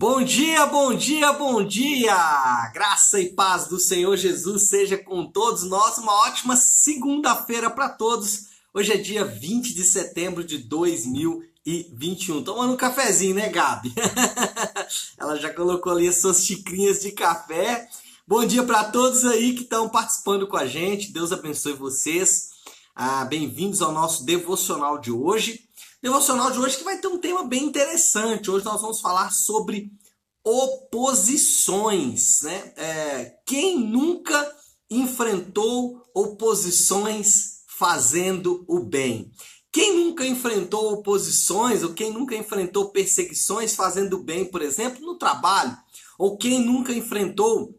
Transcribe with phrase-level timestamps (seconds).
[0.00, 2.70] Bom dia, bom dia, bom dia!
[2.72, 5.98] Graça e paz do Senhor Jesus seja com todos nós.
[5.98, 8.44] Uma ótima segunda-feira para todos.
[8.72, 12.44] Hoje é dia 20 de setembro de 2021.
[12.44, 13.92] Tomando um cafezinho, né, Gabi?
[15.18, 17.88] Ela já colocou ali as suas xicrinhas de café.
[18.24, 21.10] Bom dia para todos aí que estão participando com a gente.
[21.10, 22.50] Deus abençoe vocês.
[22.94, 25.67] Ah, Bem-vindos ao nosso devocional de hoje
[26.00, 28.50] devocional de hoje que vai ter um tema bem interessante.
[28.50, 29.90] Hoje nós vamos falar sobre
[30.44, 32.72] oposições, né?
[32.76, 34.56] É, quem nunca
[34.90, 39.32] enfrentou oposições fazendo o bem?
[39.70, 45.18] Quem nunca enfrentou oposições ou quem nunca enfrentou perseguições fazendo o bem, por exemplo, no
[45.18, 45.76] trabalho?
[46.18, 47.78] Ou quem nunca enfrentou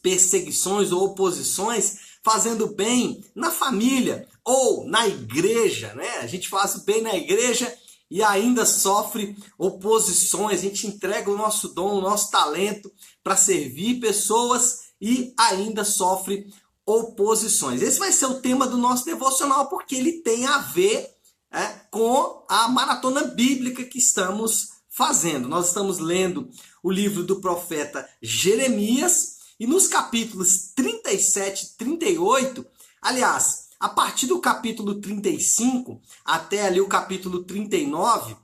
[0.00, 6.18] perseguições ou oposições fazendo bem na família ou na igreja, né?
[6.18, 7.72] A gente faz bem na igreja
[8.10, 10.60] e ainda sofre oposições.
[10.60, 16.52] A gente entrega o nosso dom, o nosso talento para servir pessoas e ainda sofre
[16.86, 17.82] oposições.
[17.82, 21.10] Esse vai ser o tema do nosso devocional porque ele tem a ver
[21.50, 25.48] é, com a maratona bíblica que estamos fazendo.
[25.48, 26.48] Nós estamos lendo
[26.82, 32.66] o livro do profeta Jeremias e nos capítulos 37 e 38,
[33.00, 38.36] aliás, a partir do capítulo 35 até ali o capítulo 39,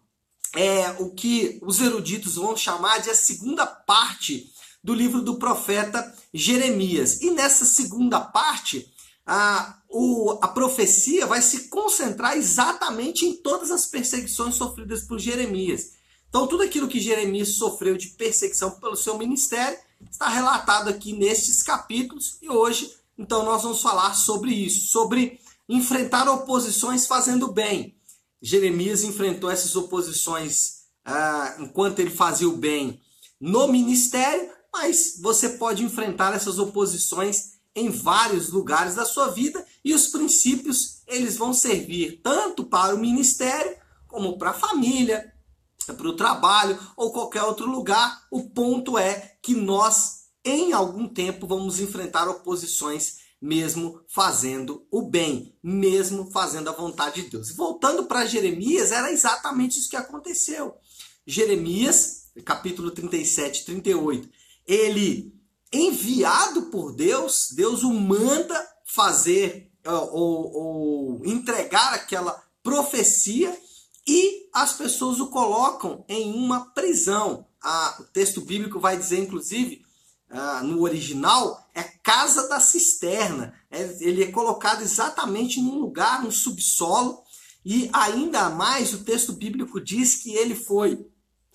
[0.54, 6.14] é o que os eruditos vão chamar de a segunda parte do livro do profeta
[6.32, 7.20] Jeremias.
[7.20, 8.90] E nessa segunda parte,
[9.24, 15.92] a, o, a profecia vai se concentrar exatamente em todas as perseguições sofridas por Jeremias.
[16.28, 19.78] Então, tudo aquilo que Jeremias sofreu de perseguição pelo seu ministério
[20.10, 26.26] está relatado aqui nestes capítulos e hoje, então, nós vamos falar sobre isso, sobre enfrentar
[26.26, 27.94] oposições fazendo bem.
[28.40, 32.98] Jeremias enfrentou essas oposições ah, enquanto ele fazia o bem
[33.38, 39.92] no ministério, mas você pode enfrentar essas oposições em vários lugares da sua vida e
[39.92, 43.76] os princípios eles vão servir tanto para o ministério
[44.08, 45.30] como para a família,
[45.86, 48.26] para o trabalho ou qualquer outro lugar.
[48.30, 50.19] O ponto é que nós,
[50.50, 57.30] em algum tempo, vamos enfrentar oposições, mesmo fazendo o bem, mesmo fazendo a vontade de
[57.30, 57.50] Deus.
[57.52, 60.74] voltando para Jeremias, era exatamente isso que aconteceu.
[61.26, 64.28] Jeremias, capítulo 37, 38,
[64.66, 65.34] ele,
[65.72, 73.56] enviado por Deus, Deus o manda fazer ou, ou entregar aquela profecia
[74.06, 77.46] e as pessoas o colocam em uma prisão.
[77.62, 79.84] Ah, o texto bíblico vai dizer, inclusive,
[80.30, 83.54] ah, no original, é casa da cisterna.
[83.70, 87.22] É, ele é colocado exatamente num lugar, no subsolo,
[87.64, 91.06] e ainda mais o texto bíblico diz que ele foi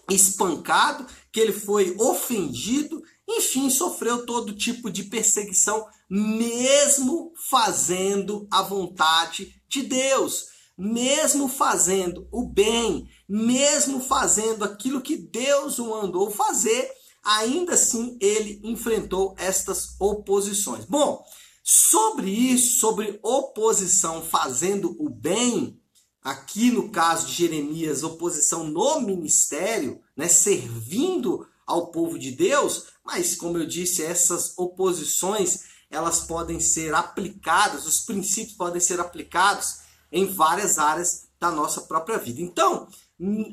[0.09, 9.55] espancado, que ele foi ofendido, enfim, sofreu todo tipo de perseguição, mesmo fazendo a vontade
[9.67, 16.91] de Deus mesmo fazendo o bem, mesmo fazendo aquilo que Deus o mandou fazer,
[17.25, 20.85] ainda assim ele enfrentou estas oposições.
[20.85, 21.25] Bom,
[21.63, 25.81] sobre isso, sobre oposição fazendo o bem,
[26.21, 33.35] aqui no caso de Jeremias, oposição no ministério, né, servindo ao povo de Deus, mas
[33.35, 39.79] como eu disse, essas oposições, elas podem ser aplicadas, os princípios podem ser aplicados
[40.11, 42.41] em várias áreas da nossa própria vida.
[42.41, 42.87] Então,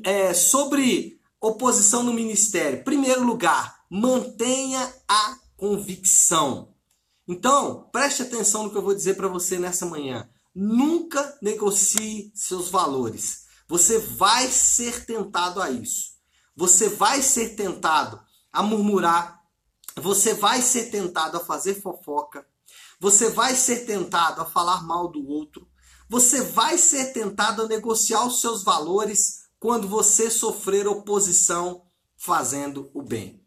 [0.03, 6.73] é, sobre oposição no ministério, primeiro lugar, mantenha a convicção.
[7.27, 10.29] Então, preste atenção no que eu vou dizer para você nessa manhã.
[10.55, 13.43] Nunca negocie seus valores.
[13.67, 16.13] Você vai ser tentado a isso.
[16.55, 18.21] Você vai ser tentado
[18.51, 19.41] a murmurar.
[19.97, 22.47] Você vai ser tentado a fazer fofoca.
[22.99, 25.67] Você vai ser tentado a falar mal do outro
[26.13, 31.85] você vai ser tentado a negociar os seus valores quando você sofrer oposição
[32.17, 33.41] fazendo o bem.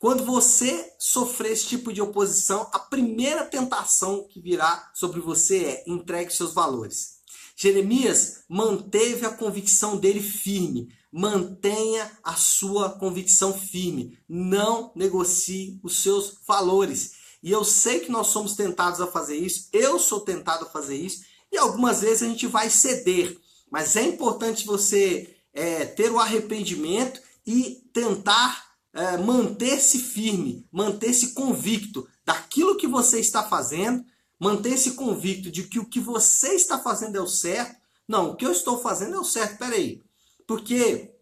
[0.00, 5.84] Quando você sofrer esse tipo de oposição, a primeira tentação que virá sobre você é
[5.86, 7.20] entregue seus valores.
[7.54, 10.92] Jeremias manteve a convicção dele firme.
[11.12, 14.18] Mantenha a sua convicção firme.
[14.28, 17.12] Não negocie os seus valores.
[17.40, 19.68] E eu sei que nós somos tentados a fazer isso.
[19.72, 21.22] Eu sou tentado a fazer isso.
[21.52, 23.38] E algumas vezes a gente vai ceder,
[23.70, 32.08] mas é importante você é, ter o arrependimento e tentar é, manter-se firme, manter-se convicto
[32.24, 34.04] daquilo que você está fazendo,
[34.38, 37.76] manter-se convicto de que o que você está fazendo é o certo.
[38.06, 40.02] Não, o que eu estou fazendo é o certo, peraí.
[40.46, 41.14] Porque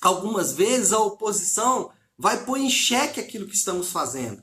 [0.00, 4.42] algumas vezes a oposição vai pôr em xeque aquilo que estamos fazendo,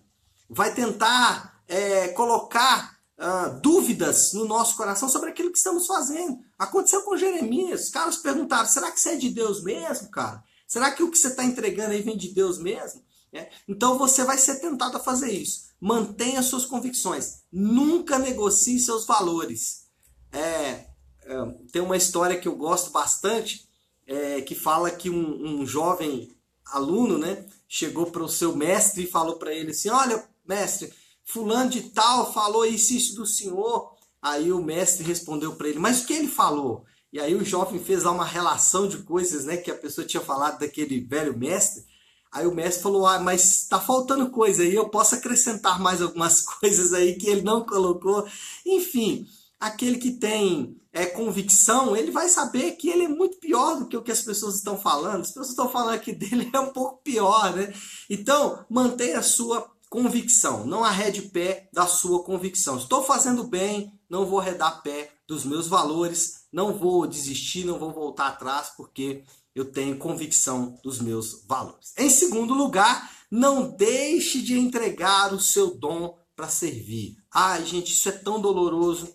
[0.50, 6.40] vai tentar é, colocar uh, dúvidas no nosso coração sobre aquilo que estamos fazendo.
[6.58, 7.86] Aconteceu com Jeremias.
[7.86, 10.44] Os caras perguntaram: será que você é de Deus mesmo, cara?
[10.68, 13.04] Será que o que você está entregando aí vem de Deus mesmo?
[13.32, 13.50] É.
[13.68, 15.64] Então você vai ser tentado a fazer isso.
[15.80, 17.44] Mantenha suas convicções.
[17.52, 19.86] Nunca negocie seus valores.
[20.32, 20.88] É,
[21.26, 23.68] é, tem uma história que eu gosto bastante
[24.06, 26.32] é, que fala que um, um jovem
[26.66, 31.70] aluno, né, chegou para o seu mestre e falou para ele assim: Olha, mestre, fulano
[31.70, 33.93] de tal falou isso, isso do senhor.
[34.24, 36.86] Aí o mestre respondeu para ele, mas o que ele falou?
[37.12, 40.24] E aí o jovem fez lá uma relação de coisas, né, que a pessoa tinha
[40.24, 41.84] falado daquele velho mestre.
[42.32, 46.40] Aí o mestre falou, ah, mas está faltando coisa aí, eu posso acrescentar mais algumas
[46.60, 48.26] coisas aí que ele não colocou.
[48.66, 49.28] Enfim,
[49.60, 53.98] aquele que tem é, convicção, ele vai saber que ele é muito pior do que
[53.98, 55.22] o que as pessoas estão falando.
[55.22, 57.74] As pessoas estão falando que dele é um pouco pior, né?
[58.10, 62.78] Então, mantenha a sua convicção, não arrede pé da sua convicção.
[62.78, 67.94] Estou fazendo bem, não vou arredar pé dos meus valores, não vou desistir, não vou
[67.94, 69.24] voltar atrás, porque
[69.54, 71.94] eu tenho convicção dos meus valores.
[71.96, 77.16] Em segundo lugar, não deixe de entregar o seu dom para servir.
[77.32, 79.14] Ai, gente, isso é tão doloroso.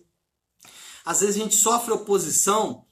[1.04, 2.84] Às vezes a gente sofre oposição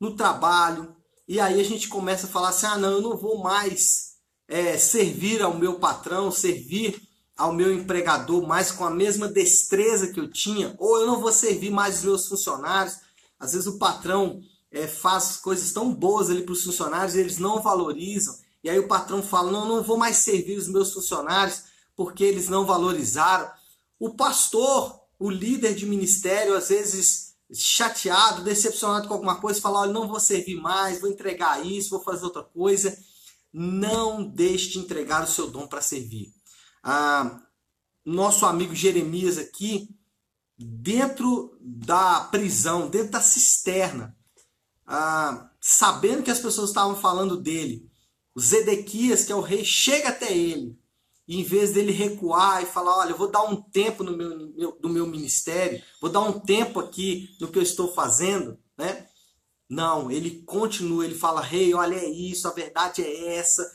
[0.00, 0.96] no trabalho
[1.28, 4.14] e aí a gente começa a falar assim: ah, não, eu não vou mais
[4.48, 10.20] é, servir ao meu patrão, servir ao meu empregador mais com a mesma destreza que
[10.20, 12.98] eu tinha, ou eu não vou servir mais os meus funcionários.
[13.38, 14.40] Às vezes o patrão
[14.70, 18.36] é, faz coisas tão boas ali para os funcionários eles não valorizam.
[18.62, 21.64] E aí o patrão fala: não, não vou mais servir os meus funcionários
[21.96, 23.50] porque eles não valorizaram.
[23.98, 29.92] O pastor, o líder de ministério, às vezes chateado, decepcionado com alguma coisa, fala: olha,
[29.92, 32.96] não vou servir mais, vou entregar isso, vou fazer outra coisa.
[33.52, 36.32] Não deixe de entregar o seu dom para servir
[36.84, 37.40] ah,
[38.04, 39.88] nosso amigo Jeremias aqui,
[40.58, 44.14] dentro da prisão, dentro da cisterna,
[44.86, 47.90] ah, sabendo que as pessoas estavam falando dele,
[48.34, 50.78] o Zedequias, que é o rei, chega até ele.
[51.26, 54.52] E em vez dele recuar e falar, olha, eu vou dar um tempo no meu,
[54.54, 59.06] meu, no meu ministério, vou dar um tempo aqui no que eu estou fazendo, né?
[59.66, 63.66] Não, ele continua, ele fala, rei, olha, é isso, a verdade é essa,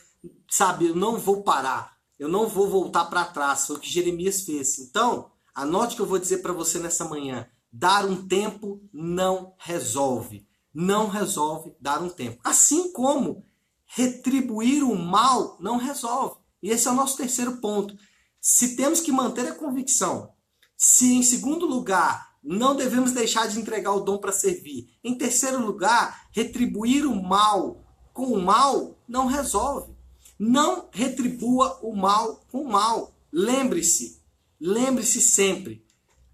[0.48, 3.66] sabe, eu não vou parar eu não vou voltar para trás.
[3.66, 4.78] Foi o que Jeremias fez.
[4.78, 7.48] Então, anote o que eu vou dizer para você nessa manhã.
[7.72, 10.46] Dar um tempo não resolve.
[10.74, 12.40] Não resolve dar um tempo.
[12.44, 13.46] Assim como
[13.86, 16.36] retribuir o mal não resolve.
[16.62, 17.96] E esse é o nosso terceiro ponto.
[18.42, 20.34] Se temos que manter a convicção,
[20.78, 25.66] se em segundo lugar não devemos deixar de entregar o dom para servir, em terceiro
[25.66, 27.84] lugar, retribuir o mal
[28.14, 29.94] com o mal não resolve.
[30.40, 33.14] Não retribua o mal com o mal.
[33.30, 34.22] Lembre-se,
[34.58, 35.86] lembre-se sempre,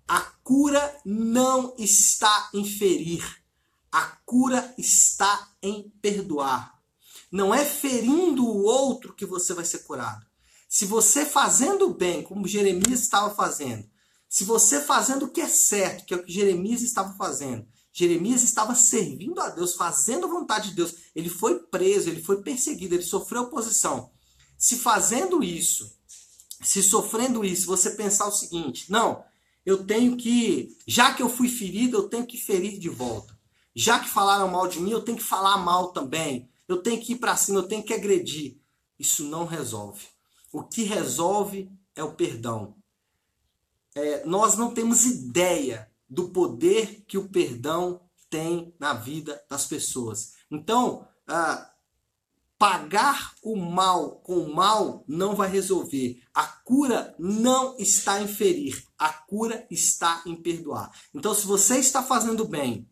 [0.07, 3.25] a cura não está em ferir.
[3.91, 6.79] A cura está em perdoar.
[7.31, 10.23] Não é ferindo o outro que você vai ser curado.
[10.69, 13.89] Se você fazendo bem, como Jeremias estava fazendo,
[14.29, 17.65] se você fazendo o que é certo, que é o que Jeremias estava fazendo,
[17.97, 20.95] Jeremias estava servindo a Deus, fazendo a vontade de Deus.
[21.15, 24.11] Ele foi preso, ele foi perseguido, ele sofreu oposição.
[24.57, 25.97] Se fazendo isso,
[26.61, 29.23] se sofrendo isso, você pensar o seguinte: não,
[29.65, 33.33] eu tenho que, já que eu fui ferido, eu tenho que ferir de volta.
[33.73, 36.49] Já que falaram mal de mim, eu tenho que falar mal também.
[36.67, 38.57] Eu tenho que ir para cima, eu tenho que agredir.
[38.99, 40.05] Isso não resolve.
[40.51, 42.75] O que resolve é o perdão.
[43.93, 50.33] É, nós não temos ideia do poder que o perdão tem na vida das pessoas.
[50.51, 51.71] Então, ah,
[52.57, 56.21] pagar o mal com o mal não vai resolver.
[56.33, 60.91] A cura não está em ferir, a cura está em perdoar.
[61.13, 62.89] Então, se você está fazendo bem,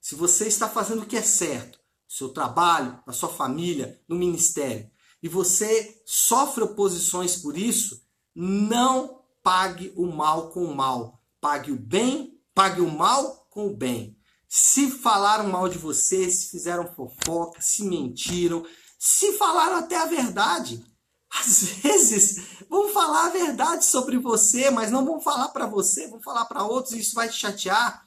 [0.00, 4.90] se você está fazendo o que é certo, seu trabalho, na sua família, no ministério,
[5.22, 8.02] e você sofre oposições por isso,
[8.34, 11.20] não pague o mal com o mal.
[11.46, 14.18] Pague o bem, pague o mal com o bem.
[14.48, 18.66] Se falaram mal de você, se fizeram fofoca, se mentiram,
[18.98, 20.84] se falaram até a verdade.
[21.30, 26.20] Às vezes vão falar a verdade sobre você, mas não vão falar para você, vão
[26.20, 28.04] falar para outros e isso vai te chatear.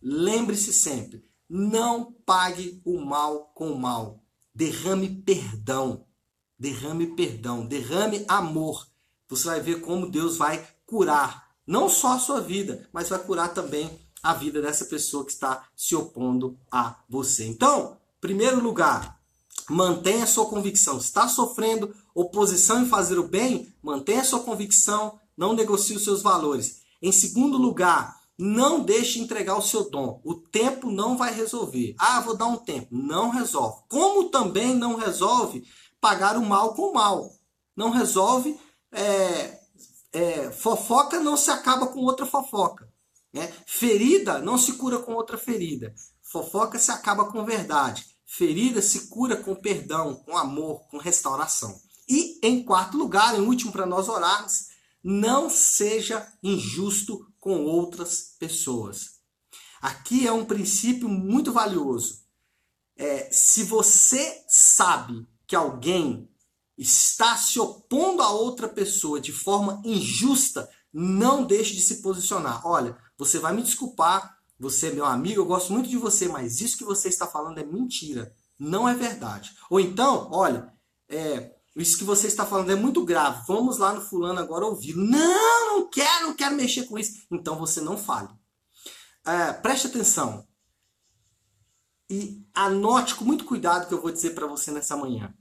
[0.00, 4.22] Lembre-se sempre, não pague o mal com o mal.
[4.54, 6.06] Derrame perdão.
[6.56, 8.86] Derrame perdão, derrame amor.
[9.28, 13.52] Você vai ver como Deus vai curar não só a sua vida, mas vai curar
[13.52, 13.90] também
[14.22, 17.44] a vida dessa pessoa que está se opondo a você.
[17.46, 19.18] Então, primeiro lugar,
[19.68, 20.98] mantenha a sua convicção.
[20.98, 26.80] Está sofrendo oposição em fazer o bem, mantenha sua convicção, não negocie os seus valores.
[27.02, 30.20] Em segundo lugar, não deixe entregar o seu dom.
[30.24, 31.94] O tempo não vai resolver.
[31.98, 32.88] Ah, vou dar um tempo.
[32.90, 33.82] Não resolve.
[33.88, 35.64] Como também não resolve
[36.00, 37.30] pagar o mal com o mal.
[37.74, 38.58] Não resolve.
[38.92, 39.55] É,
[40.16, 42.90] é, fofoca não se acaba com outra fofoca.
[43.30, 43.52] Né?
[43.66, 45.94] Ferida não se cura com outra ferida.
[46.22, 48.06] Fofoca se acaba com verdade.
[48.24, 51.78] Ferida se cura com perdão, com amor, com restauração.
[52.08, 54.68] E em quarto lugar, em último para nós orarmos,
[55.04, 59.16] não seja injusto com outras pessoas.
[59.82, 62.22] Aqui é um princípio muito valioso.
[62.96, 66.26] É, se você sabe que alguém
[66.76, 72.66] está se opondo a outra pessoa de forma injusta, não deixe de se posicionar.
[72.66, 76.60] Olha, você vai me desculpar, você é meu amigo, eu gosto muito de você, mas
[76.60, 79.54] isso que você está falando é mentira, não é verdade.
[79.70, 80.72] Ou então, olha,
[81.08, 83.44] é, isso que você está falando é muito grave.
[83.46, 84.96] Vamos lá no fulano agora ouvir.
[84.96, 87.26] Não, não quero, não quero mexer com isso.
[87.30, 88.30] Então você não fale.
[89.26, 90.46] É, preste atenção.
[92.08, 95.34] E anote com muito cuidado o que eu vou dizer para você nessa manhã.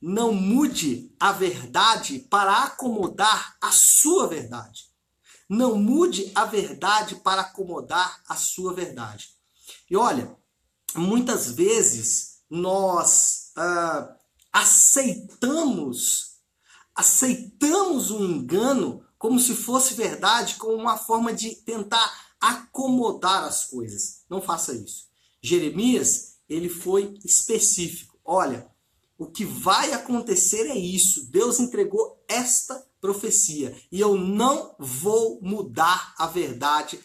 [0.00, 4.84] Não mude a verdade para acomodar a sua verdade.
[5.48, 9.30] Não mude a verdade para acomodar a sua verdade.
[9.90, 10.36] E olha,
[10.94, 14.16] muitas vezes nós ah,
[14.52, 16.36] aceitamos,
[16.94, 24.22] aceitamos o engano como se fosse verdade, como uma forma de tentar acomodar as coisas.
[24.28, 25.06] Não faça isso.
[25.42, 28.18] Jeremias, ele foi específico.
[28.24, 28.68] Olha,
[29.18, 31.30] o que vai acontecer é isso.
[31.30, 37.00] Deus entregou esta profecia e eu não vou mudar a verdade.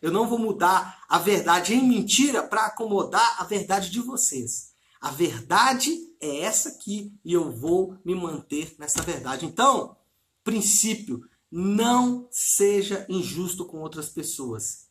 [0.00, 4.74] Eu não vou mudar a verdade em mentira para acomodar a verdade de vocês.
[5.00, 9.44] A verdade é essa aqui e eu vou me manter nessa verdade.
[9.44, 9.96] Então,
[10.42, 14.86] princípio, não seja injusto com outras pessoas.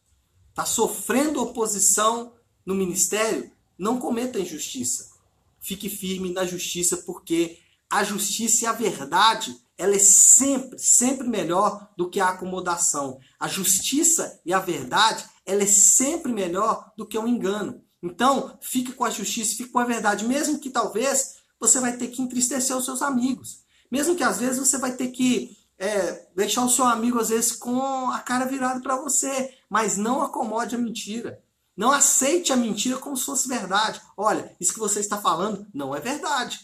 [0.49, 2.33] Está sofrendo oposição
[2.65, 3.51] no ministério?
[3.77, 5.14] Não cometa injustiça.
[5.65, 7.57] Fique firme na justiça, porque
[7.89, 13.19] a justiça e a verdade, ela é sempre, sempre melhor do que a acomodação.
[13.39, 17.81] A justiça e a verdade, ela é sempre melhor do que o engano.
[17.99, 22.09] Então, fique com a justiça, fique com a verdade, mesmo que talvez você vai ter
[22.09, 23.63] que entristecer os seus amigos.
[23.89, 27.53] Mesmo que às vezes você vai ter que é, deixar o seu amigo, às vezes,
[27.53, 29.51] com a cara virada para você.
[29.67, 31.43] Mas não acomode a mentira.
[31.75, 34.01] Não aceite a mentira como se fosse verdade.
[34.15, 36.59] Olha, isso que você está falando não é verdade.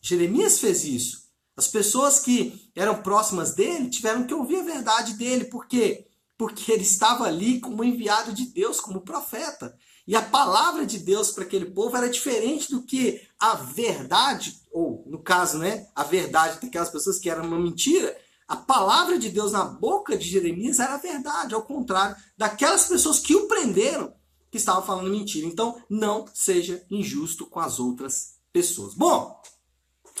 [0.00, 1.30] Jeremias fez isso.
[1.56, 5.44] As pessoas que eram próximas dele tiveram que ouvir a verdade dele.
[5.44, 6.06] Por quê?
[6.36, 9.76] Porque ele estava ali como enviado de Deus, como profeta.
[10.06, 15.04] E a palavra de Deus para aquele povo era diferente do que a verdade, ou
[15.06, 18.16] no caso, né, a verdade daquelas pessoas que era uma mentira.
[18.48, 23.20] A palavra de Deus na boca de Jeremias era a verdade, ao contrário daquelas pessoas
[23.20, 24.12] que o prenderam,
[24.50, 25.46] que estavam falando mentira.
[25.46, 28.94] Então, não seja injusto com as outras pessoas.
[28.94, 29.40] Bom,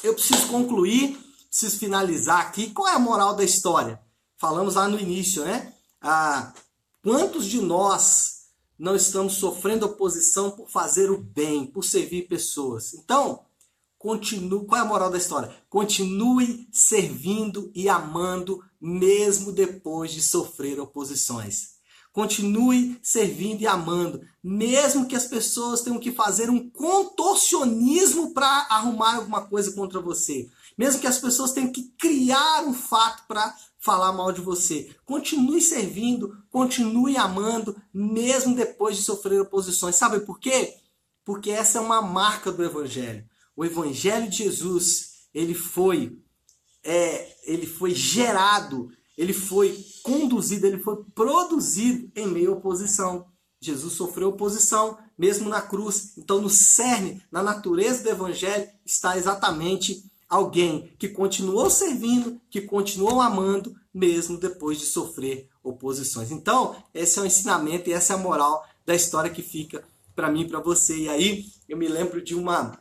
[0.02, 1.18] eu preciso concluir,
[1.48, 2.70] preciso finalizar aqui.
[2.70, 4.00] Qual é a moral da história?
[4.38, 5.74] Falamos lá no início, né?
[6.00, 6.52] Ah,
[7.02, 8.40] quantos de nós
[8.80, 12.94] não estamos sofrendo oposição por fazer o bem, por servir pessoas.
[12.94, 13.44] Então,
[13.98, 15.54] continue, qual é a moral da história?
[15.68, 21.79] Continue servindo e amando mesmo depois de sofrer oposições.
[22.12, 29.16] Continue servindo e amando, mesmo que as pessoas tenham que fazer um contorcionismo para arrumar
[29.16, 30.48] alguma coisa contra você.
[30.76, 34.94] Mesmo que as pessoas tenham que criar um fato para falar mal de você.
[35.04, 39.94] Continue servindo, continue amando, mesmo depois de sofrer oposições.
[39.94, 40.74] Sabe por quê?
[41.24, 43.24] Porque essa é uma marca do Evangelho.
[43.54, 46.18] O Evangelho de Jesus, ele foi,
[46.82, 48.90] é, ele foi gerado,
[49.20, 53.26] ele foi conduzido, ele foi produzido em meio à oposição.
[53.60, 56.14] Jesus sofreu oposição, mesmo na cruz.
[56.16, 63.20] Então, no cerne, na natureza do Evangelho, está exatamente alguém que continuou servindo, que continuou
[63.20, 66.30] amando, mesmo depois de sofrer oposições.
[66.30, 69.84] Então, esse é o ensinamento e essa é a moral da história que fica
[70.16, 70.96] para mim e para você.
[70.96, 72.78] E aí, eu me lembro de uma,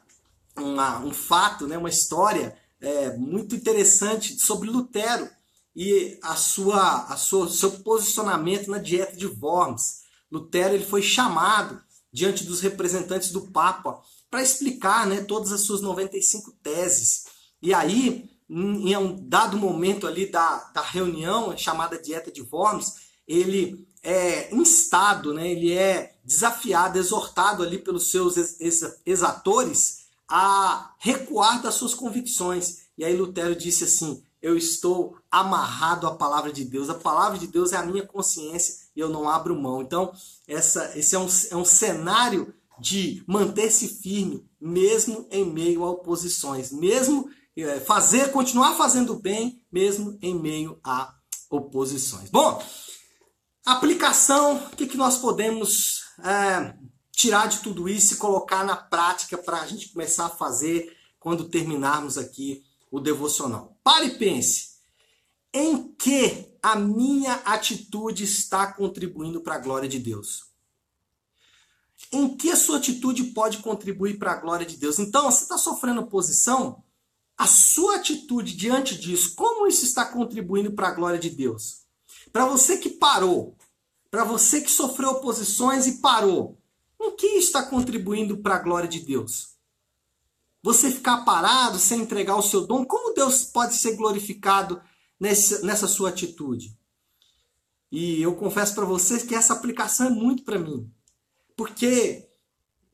[0.55, 5.27] uma um fato, né, uma história é, muito interessante sobre Lutero
[5.75, 10.01] e a sua, a sua, seu posicionamento na dieta de Worms.
[10.31, 15.81] Lutero ele foi chamado diante dos representantes do Papa para explicar né, todas as suas
[15.81, 17.25] 95 teses.
[17.61, 22.95] E aí, em um dado momento ali da, da reunião, chamada Dieta de Worms,
[23.27, 25.51] ele é instado, né?
[25.51, 28.35] ele é desafiado, exortado ali pelos seus
[29.05, 32.87] exatores a recuar das suas convicções.
[32.97, 36.89] E aí Lutero disse assim: Eu estou amarrado à palavra de Deus.
[36.89, 39.81] A palavra de Deus é a minha consciência e eu não abro mão.
[39.81, 40.13] Então,
[40.47, 46.71] essa, esse é um, é um cenário de manter-se firme, mesmo em meio a oposições,
[46.71, 51.13] mesmo é, fazer, continuar fazendo bem, mesmo em meio a
[51.49, 52.29] oposições.
[52.29, 52.63] Bom,
[53.65, 56.73] aplicação, o que, que nós podemos é,
[57.11, 61.49] tirar de tudo isso e colocar na prática para a gente começar a fazer quando
[61.49, 63.77] terminarmos aqui o devocional?
[63.83, 64.69] Pare e pense.
[65.53, 70.45] Em que a minha atitude está contribuindo para a glória de Deus?
[72.11, 74.99] Em que a sua atitude pode contribuir para a glória de Deus?
[74.99, 76.83] Então, você está sofrendo oposição?
[77.37, 81.83] A sua atitude diante disso, como isso está contribuindo para a glória de Deus?
[82.31, 83.57] Para você que parou,
[84.11, 86.57] para você que sofreu oposições e parou,
[86.99, 89.58] em que está contribuindo para a glória de Deus?
[90.61, 94.81] Você ficar parado sem entregar o seu dom, como Deus pode ser glorificado
[95.19, 96.77] nessa, sua atitude?
[97.91, 100.91] E eu confesso para vocês que essa aplicação é muito para mim.
[101.55, 102.27] Porque,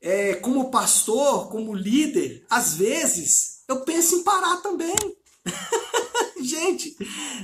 [0.00, 4.96] é, como pastor, como líder, às vezes eu penso em parar também.
[6.40, 6.96] Gente,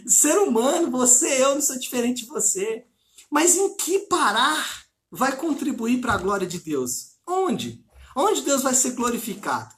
[0.06, 2.86] ser humano, você, eu não sou diferente de você.
[3.28, 7.16] Mas em que parar vai contribuir para a glória de Deus?
[7.26, 7.84] Onde?
[8.14, 9.74] Onde Deus vai ser glorificado?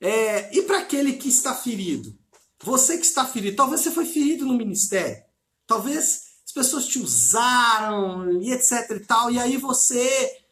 [0.00, 2.16] É, e para aquele que está ferido?
[2.62, 5.22] Você que está ferido, talvez você foi ferido no ministério.
[5.66, 10.44] Talvez as pessoas te usaram e etc e tal, e aí você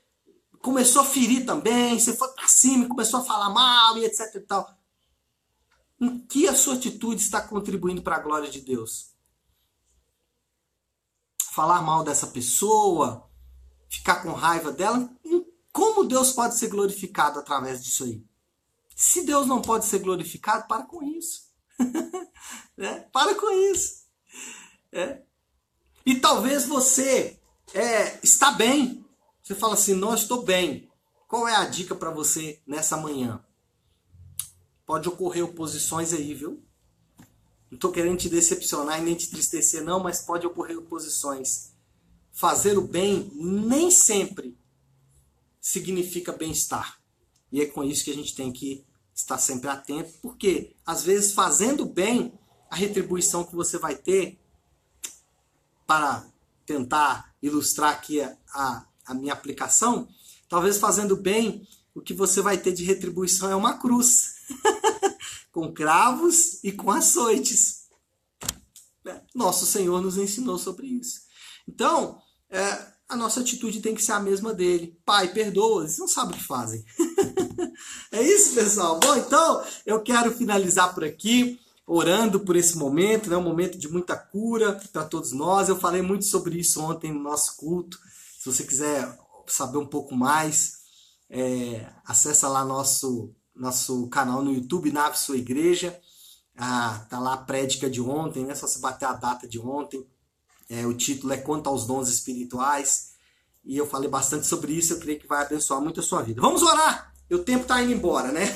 [0.60, 4.34] começou a ferir também, você foi para cima e começou a falar mal e etc
[4.34, 4.78] e tal.
[6.00, 9.12] Em que a sua atitude está contribuindo para a glória de Deus?
[11.52, 13.28] Falar mal dessa pessoa,
[13.88, 15.10] ficar com raiva dela,
[15.72, 18.24] como Deus pode ser glorificado através disso aí?
[19.02, 21.50] Se Deus não pode ser glorificado, para com isso.
[22.78, 23.00] né?
[23.12, 24.04] Para com isso.
[24.92, 25.22] É.
[26.06, 27.36] E talvez você
[27.74, 29.04] é, está bem,
[29.42, 30.88] você fala assim: não estou bem.
[31.26, 33.44] Qual é a dica para você nessa manhã?
[34.86, 36.62] Pode ocorrer oposições aí, viu?
[37.72, 41.72] Não estou querendo te decepcionar e nem te tristecer, não, mas pode ocorrer oposições.
[42.30, 44.56] Fazer o bem nem sempre
[45.60, 47.02] significa bem-estar.
[47.50, 48.86] E é com isso que a gente tem que
[49.22, 52.38] estar sempre atento, porque às vezes fazendo bem,
[52.70, 54.38] a retribuição que você vai ter
[55.86, 56.26] para
[56.64, 60.08] tentar ilustrar aqui a, a minha aplicação,
[60.48, 64.36] talvez fazendo bem, o que você vai ter de retribuição é uma cruz,
[65.52, 67.82] com cravos e com açoites.
[69.04, 71.22] É, nosso Senhor nos ensinou sobre isso.
[71.68, 74.98] Então, é, a nossa atitude tem que ser a mesma dele.
[75.04, 76.82] Pai, perdoa, eles não sabem o que fazem.
[78.12, 78.98] é isso, pessoal.
[78.98, 83.36] Bom, então, eu quero finalizar por aqui, orando por esse momento, né?
[83.36, 85.68] um momento de muita cura para todos nós.
[85.68, 87.98] Eu falei muito sobre isso ontem no nosso culto.
[88.38, 90.82] Se você quiser saber um pouco mais,
[91.28, 95.98] é, acessa lá nosso, nosso canal no YouTube, Nave Sua Igreja.
[96.56, 98.54] Ah, tá lá a prédica de ontem, né?
[98.54, 100.06] Só se bater a data de ontem.
[100.68, 103.12] É, o título é Quanto aos Dons Espirituais.
[103.64, 106.40] E eu falei bastante sobre isso, eu creio que vai abençoar muito a sua vida.
[106.40, 107.11] Vamos orar!
[107.34, 108.46] O tempo está indo embora, né?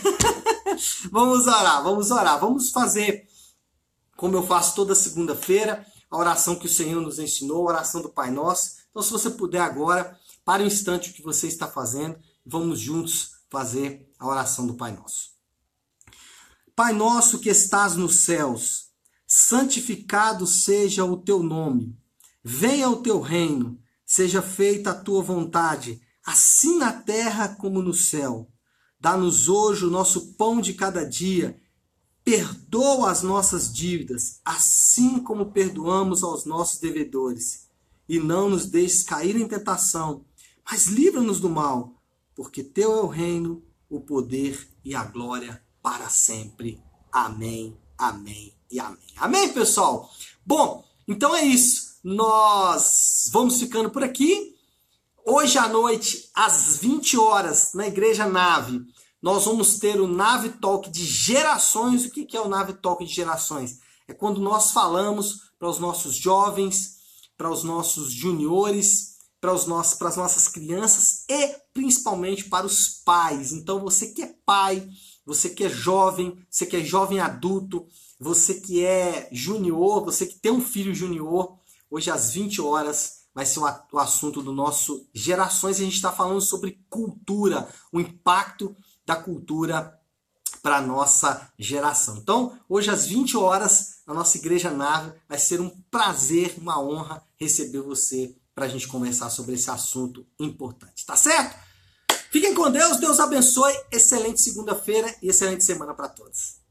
[1.11, 2.39] vamos orar, vamos orar.
[2.41, 3.27] Vamos fazer
[4.17, 8.09] como eu faço toda segunda-feira, a oração que o Senhor nos ensinou, a oração do
[8.09, 8.77] Pai Nosso.
[8.91, 13.33] Então, se você puder agora, pare um instante o que você está fazendo vamos juntos
[13.51, 15.35] fazer a oração do Pai Nosso.
[16.75, 18.91] Pai nosso que estás nos céus,
[19.27, 21.99] santificado seja o teu nome.
[22.45, 28.49] Venha o teu reino, seja feita a tua vontade, assim na terra como no céu.
[28.99, 31.61] Dá-nos hoje o nosso pão de cada dia.
[32.25, 37.67] Perdoa as nossas dívidas, assim como perdoamos aos nossos devedores
[38.09, 40.25] e não nos deixes cair em tentação,
[40.69, 41.95] mas livra-nos do mal,
[42.35, 46.81] porque teu é o reino, o poder e a glória para sempre.
[47.11, 48.99] Amém, amém e amém.
[49.17, 50.11] Amém, pessoal?
[50.45, 51.99] Bom, então é isso.
[52.03, 54.56] Nós vamos ficando por aqui.
[55.29, 58.87] Hoje à noite, às 20 horas, na Igreja Nave,
[59.21, 62.05] nós vamos ter o Nave Talk de gerações.
[62.05, 63.81] O que é o Nave Talk de gerações?
[64.07, 66.99] É quando nós falamos para os nossos jovens,
[67.37, 73.03] para os nossos juniores, para, os nossos, para as nossas crianças e principalmente para os
[73.05, 73.51] pais.
[73.51, 74.89] Então, você que é pai,
[75.25, 77.85] você que é jovem, você que é jovem adulto,
[78.17, 81.59] você que é junior, você que tem um filho junior,
[81.91, 85.77] hoje às 20 horas vai ser o assunto do nosso Gerações.
[85.77, 89.95] A gente está falando sobre cultura, o impacto da cultura
[90.63, 92.17] para nossa geração.
[92.17, 97.23] Então, hoje às 20 horas, na nossa igreja nave, vai ser um prazer, uma honra
[97.37, 101.05] receber você para a gente conversar sobre esse assunto importante.
[101.05, 101.59] Tá certo?
[102.31, 103.75] Fiquem com Deus, Deus abençoe.
[103.93, 106.66] Excelente segunda-feira e excelente semana para todos.